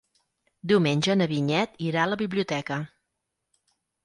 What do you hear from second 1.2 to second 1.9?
Vinyet